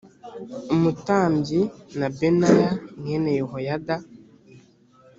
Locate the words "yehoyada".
3.37-3.95